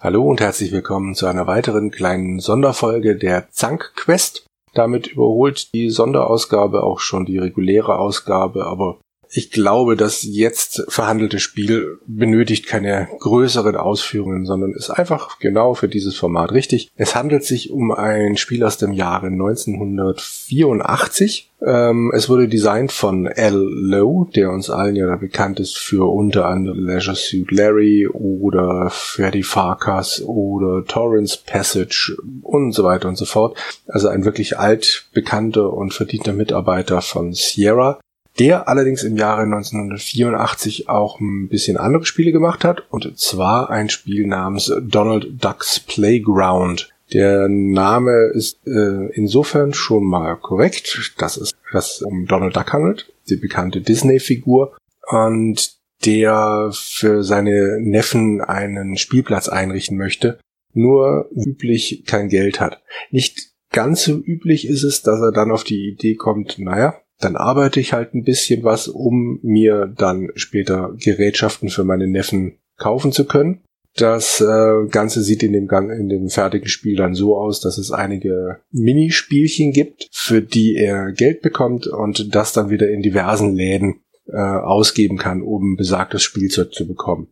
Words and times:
Hallo 0.00 0.22
und 0.30 0.40
herzlich 0.40 0.70
willkommen 0.70 1.16
zu 1.16 1.26
einer 1.26 1.48
weiteren 1.48 1.90
kleinen 1.90 2.38
Sonderfolge 2.38 3.16
der 3.16 3.50
Zank 3.50 3.94
Quest. 3.96 4.46
Damit 4.72 5.08
überholt 5.08 5.74
die 5.74 5.90
Sonderausgabe 5.90 6.84
auch 6.84 7.00
schon 7.00 7.26
die 7.26 7.38
reguläre 7.38 7.98
Ausgabe, 7.98 8.66
aber 8.66 9.00
ich 9.30 9.50
glaube, 9.50 9.96
das 9.96 10.22
jetzt 10.22 10.86
verhandelte 10.88 11.38
Spiel 11.38 11.98
benötigt 12.06 12.66
keine 12.66 13.08
größeren 13.20 13.76
Ausführungen, 13.76 14.46
sondern 14.46 14.72
ist 14.72 14.88
einfach 14.90 15.38
genau 15.38 15.74
für 15.74 15.88
dieses 15.88 16.16
Format 16.16 16.52
richtig. 16.52 16.88
Es 16.96 17.14
handelt 17.14 17.44
sich 17.44 17.70
um 17.70 17.92
ein 17.92 18.38
Spiel 18.38 18.64
aus 18.64 18.78
dem 18.78 18.92
Jahre 18.92 19.26
1984. 19.26 21.50
Ähm, 21.60 22.12
es 22.14 22.28
wurde 22.28 22.46
designt 22.48 22.92
von 22.92 23.26
Al 23.26 23.54
Lowe, 23.54 24.30
der 24.34 24.50
uns 24.50 24.68
allen 24.70 24.96
ja 24.96 25.14
bekannt 25.16 25.60
ist 25.60 25.76
für 25.76 26.10
unter 26.10 26.46
anderem 26.46 26.86
Leisure 26.86 27.16
Suit 27.16 27.50
Larry 27.50 28.08
oder 28.08 28.88
Freddy 28.90 29.42
Farkas 29.42 30.22
oder 30.22 30.84
Torrance 30.86 31.38
Passage 31.44 32.16
und 32.42 32.72
so 32.72 32.84
weiter 32.84 33.08
und 33.08 33.16
so 33.16 33.24
fort. 33.24 33.58
Also 33.88 34.06
ein 34.08 34.24
wirklich 34.24 34.58
altbekannter 34.58 35.72
und 35.72 35.92
verdienter 35.92 36.32
Mitarbeiter 36.32 37.02
von 37.02 37.32
Sierra 37.32 37.98
der 38.38 38.68
allerdings 38.68 39.02
im 39.02 39.16
Jahre 39.16 39.42
1984 39.42 40.88
auch 40.88 41.20
ein 41.20 41.48
bisschen 41.48 41.76
andere 41.76 42.04
Spiele 42.04 42.32
gemacht 42.32 42.64
hat, 42.64 42.84
und 42.90 43.18
zwar 43.18 43.70
ein 43.70 43.90
Spiel 43.90 44.26
namens 44.26 44.72
Donald 44.82 45.42
Ducks 45.42 45.80
Playground. 45.80 46.90
Der 47.12 47.48
Name 47.48 48.30
ist 48.34 48.58
äh, 48.66 49.06
insofern 49.14 49.72
schon 49.72 50.04
mal 50.04 50.36
korrekt, 50.36 51.14
dass 51.18 51.36
es 51.36 51.54
dass 51.72 52.02
um 52.02 52.26
Donald 52.26 52.56
Duck 52.56 52.72
handelt, 52.72 53.12
die 53.28 53.36
bekannte 53.36 53.80
Disney-Figur, 53.80 54.76
und 55.10 55.76
der 56.04 56.70
für 56.72 57.24
seine 57.24 57.80
Neffen 57.80 58.40
einen 58.40 58.96
Spielplatz 58.96 59.48
einrichten 59.48 59.96
möchte, 59.96 60.38
nur 60.72 61.28
üblich 61.34 62.04
kein 62.06 62.28
Geld 62.28 62.60
hat. 62.60 62.82
Nicht 63.10 63.50
ganz 63.70 64.04
so 64.04 64.12
üblich 64.12 64.68
ist 64.68 64.84
es, 64.84 65.02
dass 65.02 65.20
er 65.20 65.32
dann 65.32 65.50
auf 65.50 65.64
die 65.64 65.88
Idee 65.88 66.14
kommt, 66.14 66.58
naja, 66.58 66.94
dann 67.20 67.36
arbeite 67.36 67.80
ich 67.80 67.92
halt 67.92 68.14
ein 68.14 68.22
bisschen 68.22 68.62
was, 68.62 68.88
um 68.88 69.40
mir 69.42 69.92
dann 69.96 70.30
später 70.34 70.94
Gerätschaften 70.96 71.68
für 71.68 71.84
meine 71.84 72.06
Neffen 72.06 72.58
kaufen 72.76 73.12
zu 73.12 73.26
können. 73.26 73.62
Das 73.96 74.40
äh, 74.40 74.86
Ganze 74.90 75.22
sieht 75.22 75.42
in 75.42 75.52
dem, 75.52 75.68
in 75.90 76.08
dem 76.08 76.28
fertigen 76.28 76.68
Spiel 76.68 76.96
dann 76.96 77.14
so 77.14 77.36
aus, 77.36 77.60
dass 77.60 77.78
es 77.78 77.90
einige 77.90 78.60
Minispielchen 78.70 79.72
gibt, 79.72 80.08
für 80.12 80.40
die 80.40 80.76
er 80.76 81.10
Geld 81.10 81.42
bekommt 81.42 81.88
und 81.88 82.34
das 82.34 82.52
dann 82.52 82.70
wieder 82.70 82.88
in 82.88 83.02
diversen 83.02 83.54
Läden 83.54 84.02
äh, 84.28 84.36
ausgeben 84.36 85.18
kann, 85.18 85.42
um 85.42 85.76
besagtes 85.76 86.22
Spielzeug 86.22 86.72
zu 86.72 86.86
bekommen. 86.86 87.28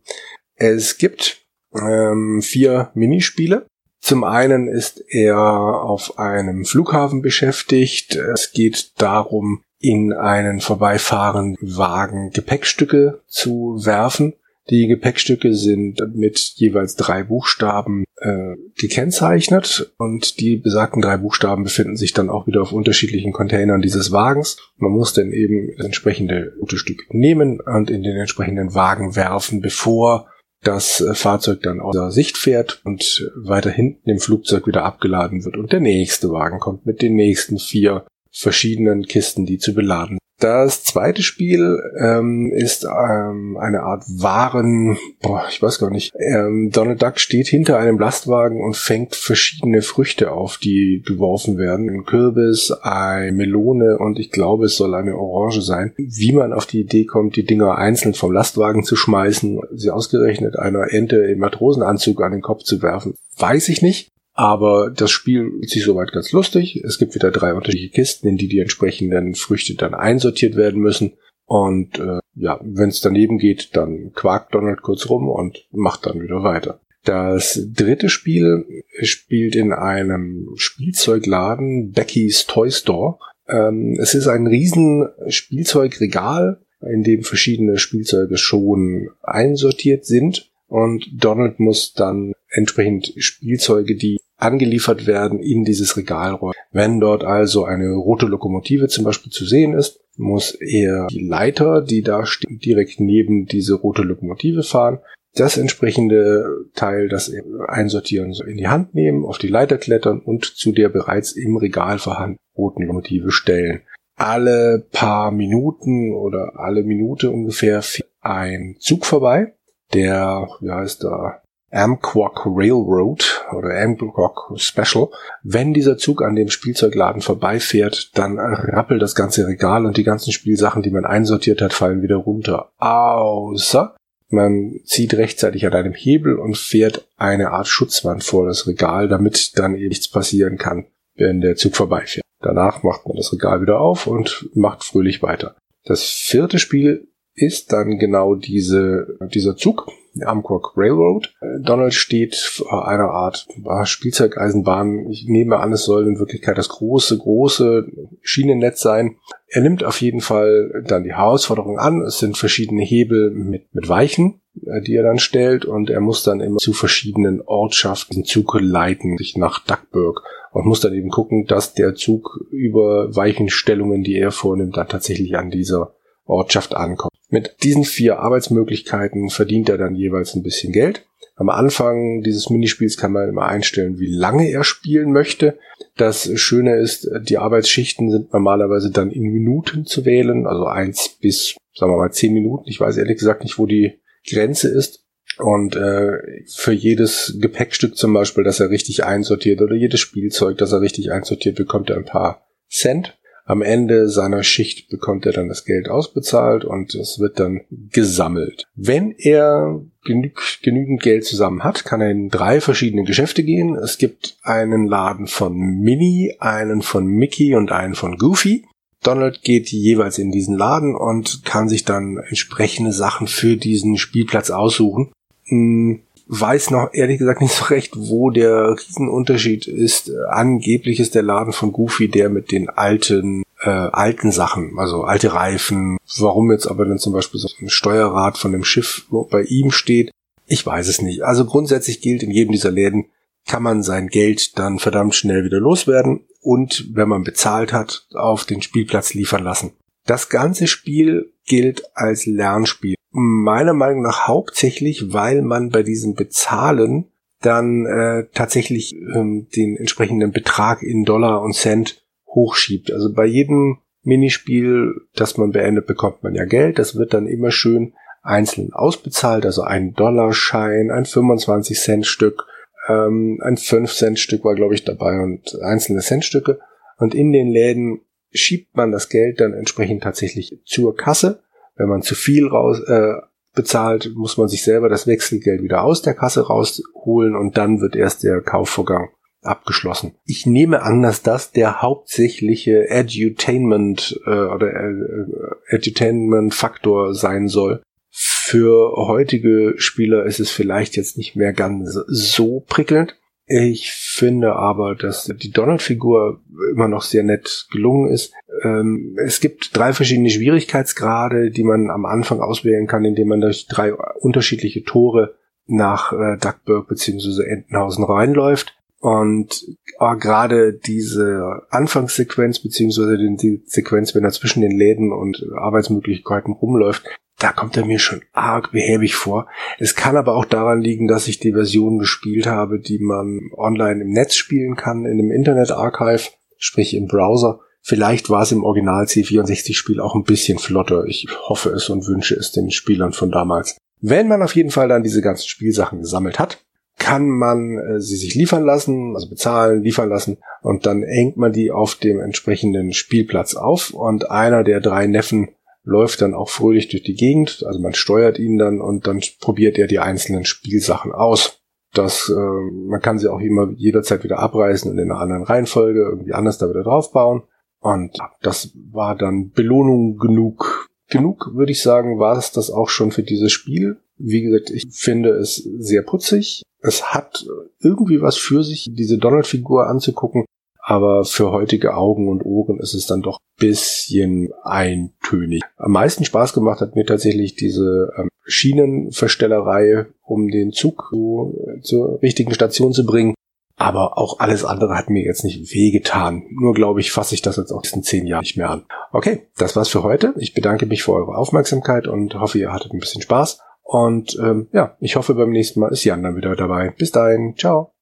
Es 0.55 0.97
gibt 0.97 1.45
ähm, 1.73 2.41
vier 2.41 2.91
Minispiele. 2.95 3.65
Zum 4.01 4.23
einen 4.23 4.67
ist 4.67 5.03
er 5.09 5.37
auf 5.37 6.19
einem 6.19 6.65
Flughafen 6.65 7.21
beschäftigt. 7.21 8.15
Es 8.15 8.51
geht 8.51 8.93
darum, 8.97 9.63
in 9.79 10.13
einen 10.13 10.59
vorbeifahrenden 10.59 11.77
Wagen 11.77 12.31
Gepäckstücke 12.31 13.21
zu 13.27 13.79
werfen. 13.83 14.33
Die 14.69 14.87
Gepäckstücke 14.87 15.53
sind 15.53 16.01
mit 16.13 16.37
jeweils 16.55 16.95
drei 16.95 17.23
Buchstaben 17.23 18.03
äh, 18.17 18.55
gekennzeichnet 18.75 19.93
und 19.97 20.39
die 20.41 20.57
besagten 20.57 21.01
drei 21.01 21.17
Buchstaben 21.17 21.63
befinden 21.63 21.95
sich 21.95 22.11
dann 22.11 22.29
auch 22.29 22.47
wieder 22.47 22.61
auf 22.61 22.73
unterschiedlichen 22.73 23.31
Containern 23.31 23.81
dieses 23.81 24.11
Wagens. 24.11 24.57
Man 24.75 24.91
muss 24.91 25.13
dann 25.13 25.31
eben 25.31 25.73
das 25.77 25.85
entsprechende 25.85 26.53
gute 26.59 26.77
Stück 26.77 27.05
nehmen 27.13 27.61
und 27.61 27.89
in 27.89 28.03
den 28.03 28.17
entsprechenden 28.17 28.73
Wagen 28.73 29.15
werfen, 29.15 29.61
bevor 29.61 30.27
das 30.63 30.99
äh, 30.99 31.13
Fahrzeug 31.13 31.61
dann 31.61 31.79
außer 31.79 32.11
Sicht 32.11 32.37
fährt 32.37 32.81
und 32.83 33.31
weiter 33.35 33.69
hinten 33.69 34.09
im 34.09 34.19
Flugzeug 34.19 34.67
wieder 34.67 34.83
abgeladen 34.83 35.45
wird 35.45 35.55
und 35.55 35.71
der 35.71 35.79
nächste 35.79 36.29
Wagen 36.31 36.59
kommt 36.59 36.85
mit 36.85 37.01
den 37.01 37.15
nächsten 37.15 37.57
vier 37.57 38.05
verschiedenen 38.37 39.03
Kisten, 39.03 39.45
die 39.45 39.57
zu 39.57 39.73
beladen. 39.73 40.17
Das 40.39 40.83
zweite 40.83 41.23
Spiel 41.23 41.79
ähm, 41.99 42.51
ist 42.53 42.85
ähm, 42.85 43.57
eine 43.59 43.81
Art 43.81 44.03
Waren, 44.07 44.95
boah, 45.19 45.45
ich 45.49 45.59
weiß 45.63 45.79
gar 45.79 45.89
nicht. 45.89 46.13
Ähm, 46.19 46.69
Donald 46.71 47.01
Duck 47.01 47.19
steht 47.19 47.47
hinter 47.47 47.79
einem 47.79 47.97
Lastwagen 47.97 48.61
und 48.61 48.77
fängt 48.77 49.15
verschiedene 49.15 49.81
Früchte 49.81 50.31
auf, 50.31 50.59
die 50.59 51.01
geworfen 51.03 51.57
werden. 51.57 51.89
Ein 51.89 52.05
Kürbis, 52.05 52.71
eine 52.71 53.31
Melone 53.31 53.97
und 53.97 54.19
ich 54.19 54.29
glaube, 54.29 54.65
es 54.65 54.75
soll 54.75 54.93
eine 54.93 55.17
Orange 55.17 55.61
sein. 55.61 55.93
Wie 55.97 56.33
man 56.33 56.53
auf 56.53 56.67
die 56.67 56.81
Idee 56.81 57.05
kommt, 57.05 57.35
die 57.35 57.45
Dinger 57.45 57.75
einzeln 57.75 58.13
vom 58.13 58.31
Lastwagen 58.31 58.83
zu 58.83 58.95
schmeißen, 58.95 59.59
sie 59.73 59.89
ausgerechnet 59.89 60.59
einer 60.59 60.93
Ente 60.93 61.17
im 61.17 61.39
Matrosenanzug 61.39 62.21
an 62.21 62.33
den 62.33 62.41
Kopf 62.41 62.61
zu 62.61 62.83
werfen, 62.83 63.15
weiß 63.37 63.69
ich 63.69 63.81
nicht. 63.81 64.11
Aber 64.37 64.91
das 64.91 65.09
Spiel 65.09 65.51
ist 65.61 65.71
sich 65.71 65.83
soweit 65.83 66.11
ganz 66.11 66.31
lustig. 66.31 66.83
Es 66.85 66.99
gibt 66.99 67.15
wieder 67.15 67.31
drei 67.31 67.55
unterschiedliche 67.55 67.91
Kisten, 67.91 68.27
in 68.27 68.37
die 68.37 68.47
die 68.47 68.59
entsprechenden 68.59 69.33
Früchte 69.33 69.73
dann 69.73 69.95
einsortiert 69.95 70.55
werden 70.55 70.79
müssen. 70.79 71.13
Und 71.45 71.97
äh, 71.97 72.19
ja, 72.35 72.59
wenn 72.63 72.89
es 72.89 73.01
daneben 73.01 73.39
geht, 73.39 73.75
dann 73.75 74.11
quakt 74.13 74.53
Donald 74.53 74.83
kurz 74.83 75.09
rum 75.09 75.27
und 75.27 75.65
macht 75.71 76.05
dann 76.05 76.21
wieder 76.21 76.43
weiter. 76.43 76.81
Das 77.03 77.59
dritte 77.73 78.09
Spiel 78.09 78.83
spielt 79.01 79.55
in 79.55 79.73
einem 79.73 80.49
Spielzeugladen, 80.55 81.93
Becky's 81.93 82.45
Toy 82.45 82.69
Store. 82.69 83.17
Ähm, 83.47 83.97
es 83.99 84.13
ist 84.13 84.27
ein 84.27 84.45
riesen 84.45 85.09
Spielzeugregal, 85.29 86.61
in 86.81 87.01
dem 87.01 87.23
verschiedene 87.23 87.79
Spielzeuge 87.79 88.37
schon 88.37 89.09
einsortiert 89.23 90.05
sind. 90.05 90.51
Und 90.67 91.07
Donald 91.11 91.59
muss 91.59 91.93
dann 91.93 92.33
entsprechend 92.49 93.13
Spielzeuge, 93.17 93.95
die 93.95 94.17
angeliefert 94.37 95.07
werden, 95.07 95.39
in 95.39 95.63
dieses 95.63 95.97
Regal 95.97 96.33
räumen. 96.33 96.53
Wenn 96.71 96.99
dort 96.99 97.23
also 97.23 97.65
eine 97.65 97.93
rote 97.93 98.27
Lokomotive 98.27 98.87
zum 98.87 99.03
Beispiel 99.03 99.31
zu 99.31 99.45
sehen 99.45 99.73
ist, 99.73 99.99
muss 100.15 100.51
er 100.51 101.07
die 101.07 101.27
Leiter, 101.27 101.81
die 101.81 102.01
da 102.01 102.25
steht, 102.25 102.65
direkt 102.65 102.99
neben 102.99 103.45
diese 103.45 103.75
rote 103.75 104.03
Lokomotive 104.03 104.63
fahren, 104.63 104.99
das 105.35 105.57
entsprechende 105.57 106.65
Teil, 106.73 107.09
das 107.09 107.31
einsortieren 107.67 108.33
soll, 108.33 108.49
in 108.49 108.57
die 108.57 108.67
Hand 108.67 108.95
nehmen, 108.95 109.25
auf 109.25 109.37
die 109.37 109.47
Leiter 109.47 109.77
klettern 109.77 110.19
und 110.19 110.45
zu 110.45 110.71
der 110.71 110.89
bereits 110.89 111.33
im 111.33 111.57
Regal 111.57 111.99
vorhandenen 111.99 112.39
roten 112.57 112.83
Lokomotive 112.83 113.31
stellen. 113.31 113.81
Alle 114.15 114.83
paar 114.91 115.31
Minuten 115.31 116.13
oder 116.13 116.53
alle 116.55 116.83
Minute 116.83 117.29
ungefähr 117.29 117.83
fährt 117.83 118.09
ein 118.21 118.75
Zug 118.79 119.05
vorbei, 119.05 119.53
der, 119.93 120.47
wie 120.59 120.71
heißt 120.71 121.03
da, 121.03 121.41
Amquok 121.71 122.45
Railroad 122.45 123.45
oder 123.55 123.81
Amquok 123.81 124.53
Special. 124.55 125.09
Wenn 125.43 125.73
dieser 125.73 125.97
Zug 125.97 126.21
an 126.21 126.35
dem 126.35 126.49
Spielzeugladen 126.49 127.21
vorbeifährt, 127.21 128.17
dann 128.17 128.39
rappelt 128.39 129.01
das 129.01 129.15
ganze 129.15 129.47
Regal 129.47 129.85
und 129.85 129.97
die 129.97 130.03
ganzen 130.03 130.31
Spielsachen, 130.31 130.81
die 130.81 130.91
man 130.91 131.05
einsortiert 131.05 131.61
hat, 131.61 131.73
fallen 131.73 132.01
wieder 132.01 132.17
runter. 132.17 132.71
Außer 132.77 133.95
man 134.29 134.81
zieht 134.83 135.13
rechtzeitig 135.13 135.65
an 135.65 135.73
einem 135.73 135.93
Hebel 135.93 136.37
und 136.37 136.57
fährt 136.57 137.07
eine 137.15 137.51
Art 137.51 137.67
Schutzwand 137.67 138.23
vor 138.23 138.45
das 138.45 138.67
Regal, 138.67 139.07
damit 139.07 139.57
dann 139.57 139.75
eben 139.75 139.87
nichts 139.87 140.09
passieren 140.09 140.57
kann, 140.57 140.85
wenn 141.15 141.41
der 141.41 141.55
Zug 141.55 141.75
vorbeifährt. 141.75 142.25
Danach 142.41 142.83
macht 142.83 143.07
man 143.07 143.15
das 143.15 143.31
Regal 143.33 143.61
wieder 143.61 143.79
auf 143.79 144.05
und 144.05 144.49
macht 144.53 144.83
fröhlich 144.83 145.23
weiter. 145.23 145.55
Das 145.85 146.03
vierte 146.03 146.59
Spiel 146.59 147.07
ist 147.33 147.71
dann 147.71 147.97
genau 147.97 148.35
diese, 148.35 149.17
dieser 149.33 149.55
Zug, 149.55 149.87
Amcork 150.23 150.75
Railroad. 150.75 151.33
Donald 151.61 151.93
steht 151.93 152.35
vor 152.35 152.87
einer 152.87 153.09
Art 153.09 153.47
Spielzeugeisenbahn. 153.83 155.09
Ich 155.09 155.27
nehme 155.27 155.57
an, 155.57 155.73
es 155.73 155.85
soll 155.85 156.07
in 156.07 156.19
Wirklichkeit 156.19 156.57
das 156.57 156.69
große, 156.69 157.17
große 157.17 157.87
Schienennetz 158.21 158.81
sein. 158.81 159.17
Er 159.49 159.61
nimmt 159.61 159.83
auf 159.83 160.01
jeden 160.01 160.19
Fall 160.19 160.83
dann 160.85 161.03
die 161.03 161.13
Herausforderung 161.13 161.79
an. 161.79 162.01
Es 162.01 162.19
sind 162.19 162.37
verschiedene 162.37 162.83
Hebel 162.83 163.31
mit, 163.31 163.73
mit 163.73 163.87
Weichen, 163.87 164.41
äh, 164.65 164.81
die 164.81 164.95
er 164.95 165.03
dann 165.03 165.19
stellt 165.19 165.65
und 165.65 165.89
er 165.89 166.01
muss 166.01 166.23
dann 166.23 166.41
immer 166.41 166.57
zu 166.57 166.73
verschiedenen 166.73 167.41
Ortschaften 167.41 168.25
Zug 168.25 168.57
leiten, 168.59 169.17
sich 169.17 169.37
nach 169.37 169.59
Duckburg 169.59 170.23
und 170.51 170.65
muss 170.65 170.81
dann 170.81 170.93
eben 170.93 171.09
gucken, 171.09 171.45
dass 171.45 171.73
der 171.73 171.95
Zug 171.95 172.45
über 172.51 173.15
Weichenstellungen, 173.15 174.03
die 174.03 174.17
er 174.17 174.31
vornimmt, 174.31 174.75
dann 174.75 174.89
tatsächlich 174.89 175.37
an 175.37 175.49
dieser 175.49 175.93
Ortschaft 176.25 176.75
ankommt. 176.75 177.13
Mit 177.29 177.63
diesen 177.63 177.83
vier 177.83 178.19
Arbeitsmöglichkeiten 178.19 179.29
verdient 179.29 179.69
er 179.69 179.77
dann 179.77 179.95
jeweils 179.95 180.33
ein 180.35 180.43
bisschen 180.43 180.71
Geld. 180.71 181.05
Am 181.35 181.49
Anfang 181.49 182.23
dieses 182.23 182.49
Minispiels 182.49 182.97
kann 182.97 183.11
man 183.11 183.29
immer 183.29 183.45
einstellen, 183.45 183.99
wie 183.99 184.11
lange 184.11 184.49
er 184.49 184.63
spielen 184.63 185.11
möchte. 185.11 185.59
Das 185.95 186.31
Schöne 186.39 186.77
ist, 186.77 187.09
die 187.21 187.37
Arbeitsschichten 187.37 188.09
sind 188.09 188.33
normalerweise 188.33 188.91
dann 188.91 189.11
in 189.11 189.23
Minuten 189.23 189.85
zu 189.85 190.05
wählen, 190.05 190.47
also 190.47 190.65
eins 190.65 191.17
bis, 191.21 191.55
sagen 191.75 191.91
wir 191.91 191.97
mal, 191.97 192.11
zehn 192.11 192.33
Minuten. 192.33 192.67
Ich 192.67 192.79
weiß 192.79 192.97
ehrlich 192.97 193.19
gesagt 193.19 193.43
nicht, 193.43 193.59
wo 193.59 193.67
die 193.67 193.99
Grenze 194.27 194.69
ist. 194.69 195.03
Und 195.37 195.75
äh, 195.75 196.17
für 196.55 196.71
jedes 196.71 197.37
Gepäckstück 197.39 197.95
zum 197.95 198.13
Beispiel, 198.13 198.43
das 198.43 198.59
er 198.59 198.71
richtig 198.71 199.03
einsortiert, 199.03 199.61
oder 199.61 199.75
jedes 199.75 199.99
Spielzeug, 199.99 200.57
das 200.57 200.71
er 200.71 200.81
richtig 200.81 201.11
einsortiert, 201.11 201.55
bekommt 201.55 201.91
er 201.91 201.97
ein 201.97 202.05
paar 202.05 202.47
Cent. 202.69 203.15
Am 203.47 203.61
Ende 203.61 204.09
seiner 204.09 204.43
Schicht 204.43 204.89
bekommt 204.89 205.25
er 205.25 205.31
dann 205.31 205.47
das 205.47 205.63
Geld 205.63 205.87
ausbezahlt 205.87 206.65
und 206.65 206.93
es 206.95 207.17
wird 207.17 207.39
dann 207.39 207.61
gesammelt. 207.69 208.65
Wenn 208.75 209.15
er 209.17 209.81
genü 210.03 210.31
genügend 210.61 211.01
Geld 211.01 211.23
zusammen 211.25 211.63
hat, 211.63 211.85
kann 211.85 212.01
er 212.01 212.11
in 212.11 212.27
drei 212.27 212.59
verschiedene 212.59 213.05
Geschäfte 213.05 213.43
gehen. 213.43 213.75
Es 213.75 213.97
gibt 213.97 214.37
einen 214.43 214.85
Laden 214.85 215.27
von 215.27 215.55
Minnie, 215.55 216.35
einen 216.39 216.81
von 216.81 217.05
Mickey 217.07 217.55
und 217.55 217.71
einen 217.71 217.95
von 217.95 218.17
Goofy. 218.17 218.65
Donald 219.01 219.41
geht 219.43 219.69
jeweils 219.71 220.17
in 220.17 220.31
diesen 220.31 220.57
Laden 220.57 220.93
und 220.93 221.45
kann 221.45 221.69
sich 221.69 221.85
dann 221.85 222.17
entsprechende 222.17 222.91
Sachen 222.91 223.27
für 223.27 223.55
diesen 223.55 223.97
Spielplatz 223.97 224.49
aussuchen. 224.49 225.13
Hm, 225.45 226.01
weiß 226.27 226.71
noch 226.71 226.89
ehrlich 226.93 227.19
gesagt 227.19 227.41
nicht 227.41 227.53
so 227.53 227.65
recht, 227.65 227.93
wo 227.95 228.29
der 228.29 228.75
Riesenunterschied 228.77 229.67
ist. 229.67 230.11
Angeblich 230.29 230.99
ist 230.99 231.15
der 231.15 231.23
Laden 231.23 231.53
von 231.53 231.71
Goofy 231.71 232.09
der 232.09 232.29
mit 232.29 232.51
den 232.51 232.69
alten 232.69 233.43
äh, 233.59 233.69
alten 233.69 234.31
Sachen, 234.31 234.77
also 234.77 235.03
alte 235.03 235.33
Reifen. 235.33 235.97
Warum 236.19 236.51
jetzt 236.51 236.67
aber 236.67 236.85
dann 236.85 236.99
zum 236.99 237.13
Beispiel 237.13 237.39
so 237.39 237.49
ein 237.59 237.69
Steuerrad 237.69 238.37
von 238.37 238.51
dem 238.51 238.63
Schiff 238.63 239.05
bei 239.31 239.43
ihm 239.43 239.71
steht, 239.71 240.11
ich 240.45 240.65
weiß 240.65 240.87
es 240.87 241.01
nicht. 241.01 241.23
Also 241.23 241.45
grundsätzlich 241.45 242.01
gilt 242.01 242.23
in 242.23 242.31
jedem 242.31 242.51
dieser 242.51 242.71
Läden 242.71 243.05
kann 243.47 243.63
man 243.63 243.81
sein 243.81 244.07
Geld 244.07 244.59
dann 244.59 244.77
verdammt 244.77 245.15
schnell 245.15 245.45
wieder 245.45 245.59
loswerden 245.59 246.25
und 246.41 246.87
wenn 246.93 247.09
man 247.09 247.23
bezahlt 247.23 247.73
hat, 247.73 248.05
auf 248.13 248.43
den 248.45 248.61
Spielplatz 248.61 249.13
liefern 249.13 249.43
lassen. 249.43 249.71
Das 250.07 250.29
ganze 250.29 250.67
Spiel 250.67 251.33
gilt 251.45 251.83
als 251.93 252.25
Lernspiel. 252.25 252.95
Meiner 253.11 253.73
Meinung 253.73 254.01
nach 254.01 254.27
hauptsächlich, 254.27 255.13
weil 255.13 255.41
man 255.41 255.69
bei 255.69 255.83
diesem 255.83 256.15
Bezahlen 256.15 257.11
dann 257.41 257.85
äh, 257.85 258.25
tatsächlich 258.33 258.95
ähm, 258.95 259.47
den 259.55 259.75
entsprechenden 259.75 260.31
Betrag 260.31 260.81
in 260.81 261.03
Dollar 261.03 261.41
und 261.41 261.53
Cent 261.53 262.03
hochschiebt. 262.27 262.91
Also 262.91 263.13
bei 263.13 263.25
jedem 263.25 263.79
Minispiel, 264.03 264.93
das 265.13 265.37
man 265.37 265.51
beendet, 265.51 265.87
bekommt 265.87 266.23
man 266.23 266.33
ja 266.35 266.45
Geld. 266.45 266.79
Das 266.79 266.95
wird 266.95 267.13
dann 267.13 267.27
immer 267.27 267.51
schön 267.51 267.93
einzeln 268.23 268.73
ausbezahlt. 268.73 269.45
Also 269.45 269.63
ein 269.63 269.93
Dollarschein, 269.93 270.89
ein 270.89 271.05
25 271.05 271.77
Cent 271.77 272.07
Stück, 272.07 272.45
ähm, 272.87 273.39
ein 273.43 273.57
5 273.57 273.93
Cent 273.93 274.19
Stück 274.19 274.45
war 274.45 274.55
glaube 274.55 274.73
ich 274.73 274.85
dabei 274.85 275.19
und 275.19 275.59
einzelne 275.61 275.99
Centstücke. 275.99 276.59
Und 276.97 277.13
in 277.13 277.31
den 277.31 277.49
Läden 277.49 278.01
schiebt 278.37 278.75
man 278.75 278.91
das 278.91 279.09
Geld 279.09 279.39
dann 279.39 279.53
entsprechend 279.53 280.03
tatsächlich 280.03 280.59
zur 280.65 280.95
Kasse. 280.95 281.41
Wenn 281.75 281.89
man 281.89 282.01
zu 282.01 282.15
viel 282.15 282.47
raus 282.47 282.79
äh, 282.87 283.13
bezahlt, 283.53 284.11
muss 284.15 284.37
man 284.37 284.47
sich 284.47 284.63
selber 284.63 284.89
das 284.89 285.07
Wechselgeld 285.07 285.61
wieder 285.61 285.83
aus 285.83 286.01
der 286.01 286.13
Kasse 286.13 286.47
rausholen 286.47 287.35
und 287.35 287.57
dann 287.57 287.81
wird 287.81 287.95
erst 287.95 288.23
der 288.23 288.41
Kaufvorgang 288.41 289.09
abgeschlossen. 289.41 290.15
Ich 290.25 290.45
nehme 290.45 290.81
an, 290.81 291.01
dass 291.01 291.21
das 291.21 291.51
der 291.51 291.81
hauptsächliche 291.81 292.89
Edutainment 292.89 294.19
äh, 294.25 294.29
oder 294.29 294.73
äh, 294.73 295.75
Edutainment-Faktor 295.75 297.13
sein 297.13 297.47
soll. 297.47 297.81
Für 298.09 298.93
heutige 298.95 299.75
Spieler 299.77 300.25
ist 300.25 300.39
es 300.39 300.51
vielleicht 300.51 300.95
jetzt 300.95 301.17
nicht 301.17 301.35
mehr 301.35 301.53
ganz 301.53 301.93
so 302.07 302.63
prickelnd. 302.67 303.15
Ich 303.49 303.91
finde 303.93 304.57
aber, 304.57 304.95
dass 304.95 305.23
die 305.23 305.51
Donald-Figur 305.51 306.41
immer 306.73 306.89
noch 306.89 307.01
sehr 307.01 307.23
nett 307.23 307.67
gelungen 307.71 308.11
ist. 308.11 308.33
Ähm, 308.61 309.17
es 309.23 309.39
gibt 309.39 309.75
drei 309.75 309.93
verschiedene 309.93 310.29
Schwierigkeitsgrade, 310.29 311.49
die 311.49 311.63
man 311.63 311.89
am 311.89 312.05
Anfang 312.05 312.41
auswählen 312.41 312.87
kann, 312.87 313.05
indem 313.05 313.29
man 313.29 313.39
durch 313.39 313.67
drei 313.67 313.93
unterschiedliche 313.93 314.83
Tore 314.83 315.37
nach 315.65 316.11
äh, 316.11 316.37
Duckburg 316.37 316.89
bzw. 316.89 317.43
Entenhausen 317.43 318.03
reinläuft. 318.03 318.76
Und 318.99 319.65
oh, 319.99 320.15
gerade 320.15 320.73
diese 320.73 321.61
Anfangssequenz 321.69 322.59
beziehungsweise 322.59 323.17
die 323.17 323.61
Sequenz, 323.65 324.15
wenn 324.15 324.23
er 324.23 324.31
zwischen 324.31 324.61
den 324.61 324.75
Läden 324.75 325.11
und 325.11 325.45
Arbeitsmöglichkeiten 325.55 326.53
rumläuft, 326.53 327.05
da 327.39 327.51
kommt 327.51 327.77
er 327.77 327.85
mir 327.85 327.99
schon 327.99 328.21
arg 328.33 328.71
behäbig 328.71 329.15
vor. 329.15 329.47
Es 329.77 329.93
kann 329.93 330.17
aber 330.17 330.35
auch 330.35 330.45
daran 330.45 330.81
liegen, 330.81 331.07
dass 331.07 331.27
ich 331.27 331.39
die 331.39 331.53
Version 331.53 331.99
gespielt 331.99 332.47
habe, 332.47 332.79
die 332.79 332.97
man 332.97 333.51
online 333.55 334.01
im 334.01 334.09
Netz 334.09 334.33
spielen 334.33 334.75
kann, 334.75 335.05
in 335.05 335.17
dem 335.17 335.31
Internet 335.31 335.71
Archive, 335.71 336.31
sprich 336.57 336.95
im 336.95 337.07
Browser. 337.07 337.59
Vielleicht 337.81 338.31
war 338.31 338.41
es 338.41 338.51
im 338.51 338.63
Original 338.63 339.05
C64-Spiel 339.05 340.01
auch 340.01 340.15
ein 340.15 340.23
bisschen 340.23 340.57
flotter. 340.57 341.05
Ich 341.05 341.27
hoffe 341.47 341.69
es 341.69 341.89
und 341.89 342.07
wünsche 342.07 342.35
es 342.35 342.51
den 342.51 342.71
Spielern 342.71 343.13
von 343.13 343.29
damals. 343.31 343.77
Wenn 344.01 344.27
man 344.27 344.41
auf 344.41 344.55
jeden 344.55 344.71
Fall 344.71 344.87
dann 344.87 345.03
diese 345.03 345.21
ganzen 345.21 345.47
Spielsachen 345.47 346.01
gesammelt 346.01 346.39
hat, 346.39 346.65
kann 346.97 347.29
man 347.29 347.77
äh, 347.77 348.01
sie 348.01 348.15
sich 348.15 348.35
liefern 348.35 348.63
lassen, 348.63 349.15
also 349.15 349.29
bezahlen, 349.29 349.83
liefern 349.83 350.09
lassen 350.09 350.37
und 350.61 350.85
dann 350.85 351.03
hängt 351.03 351.37
man 351.37 351.53
die 351.53 351.71
auf 351.71 351.95
dem 351.95 352.19
entsprechenden 352.19 352.93
Spielplatz 352.93 353.55
auf 353.55 353.91
und 353.91 354.31
einer 354.31 354.63
der 354.63 354.81
drei 354.81 355.07
Neffen 355.07 355.49
läuft 355.83 356.21
dann 356.21 356.33
auch 356.33 356.49
fröhlich 356.49 356.89
durch 356.89 357.03
die 357.03 357.15
Gegend, 357.15 357.63
also 357.65 357.79
man 357.79 357.93
steuert 357.93 358.39
ihn 358.39 358.57
dann 358.57 358.81
und 358.81 359.07
dann 359.07 359.21
probiert 359.39 359.77
er 359.77 359.87
die 359.87 359.99
einzelnen 359.99 360.43
Spielsachen 360.43 361.13
aus. 361.13 361.61
Das, 361.93 362.29
äh, 362.29 362.33
man 362.35 363.01
kann 363.01 363.17
sie 363.17 363.31
auch 363.31 363.39
immer 363.39 363.71
jederzeit 363.75 364.23
wieder 364.23 364.39
abreißen 364.39 364.91
und 364.91 364.97
in 364.97 365.09
einer 365.09 365.21
anderen 365.21 365.43
Reihenfolge 365.43 366.01
irgendwie 366.01 366.33
anders 366.33 366.57
da 366.57 366.69
wieder 366.69 366.83
draufbauen. 366.83 367.43
Und 367.79 368.17
das 368.41 368.71
war 368.91 369.15
dann 369.15 369.51
Belohnung 369.51 370.17
genug. 370.17 370.87
Genug, 371.09 371.51
würde 371.53 371.71
ich 371.71 371.81
sagen, 371.81 372.19
war 372.19 372.37
es 372.37 372.51
das 372.51 372.69
auch 372.69 372.89
schon 372.89 373.11
für 373.11 373.23
dieses 373.23 373.53
Spiel. 373.53 373.97
Wie 374.17 374.41
gesagt, 374.41 374.71
ich 374.71 374.87
finde 374.91 375.29
es 375.29 375.55
sehr 375.55 376.01
putzig. 376.01 376.63
Es 376.87 377.13
hat 377.13 377.45
irgendwie 377.79 378.21
was 378.21 378.37
für 378.37 378.63
sich, 378.63 378.87
diese 378.89 379.17
Donald-Figur 379.17 379.87
anzugucken. 379.87 380.45
Aber 380.79 381.25
für 381.25 381.51
heutige 381.51 381.95
Augen 381.95 382.29
und 382.29 382.45
Ohren 382.45 382.79
ist 382.79 382.93
es 382.93 383.07
dann 383.07 383.21
doch 383.21 383.39
bisschen 383.57 384.53
eintönig. 384.63 385.63
Am 385.75 385.91
meisten 385.91 386.23
Spaß 386.23 386.53
gemacht 386.53 386.79
hat 386.79 386.95
mir 386.95 387.05
tatsächlich 387.05 387.55
diese 387.55 388.13
ähm, 388.17 388.29
Schienenverstellerei, 388.45 390.05
um 390.23 390.47
den 390.49 390.71
Zug 390.71 391.09
zu, 391.09 391.53
zur 391.81 392.21
richtigen 392.21 392.53
Station 392.53 392.93
zu 392.93 393.05
bringen. 393.05 393.33
Aber 393.75 394.17
auch 394.17 394.39
alles 394.39 394.65
andere 394.65 394.97
hat 394.97 395.09
mir 395.09 395.23
jetzt 395.23 395.43
nicht 395.43 395.73
wehgetan. 395.73 396.45
Nur 396.49 396.73
glaube 396.73 396.99
ich, 396.99 397.11
fasse 397.11 397.35
ich 397.35 397.43
das 397.43 397.57
jetzt 397.57 397.71
auch 397.71 397.81
diesen 397.81 398.01
zehn 398.01 398.25
Jahren 398.25 398.41
nicht 398.41 398.57
mehr 398.57 398.71
an. 398.71 398.85
Okay, 399.11 399.47
das 399.57 399.75
war's 399.75 399.89
für 399.89 400.03
heute. 400.03 400.33
Ich 400.37 400.53
bedanke 400.53 400.87
mich 400.87 401.03
für 401.03 401.13
eure 401.13 401.35
Aufmerksamkeit 401.35 402.07
und 402.07 402.33
hoffe, 402.35 402.57
ihr 402.57 402.71
hattet 402.71 402.93
ein 402.93 402.99
bisschen 402.99 403.21
Spaß. 403.21 403.59
Und 403.87 404.37
ähm, 404.43 404.67
ja, 404.73 404.97
ich 404.99 405.15
hoffe, 405.15 405.33
beim 405.33 405.51
nächsten 405.51 405.79
Mal 405.79 405.93
ist 405.93 406.03
Jan 406.03 406.21
dann 406.21 406.35
wieder 406.35 406.57
dabei. 406.57 406.93
Bis 406.97 407.11
dahin, 407.11 407.55
ciao. 407.55 407.93